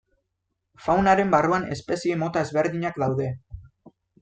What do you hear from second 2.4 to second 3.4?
ezberdinak daude.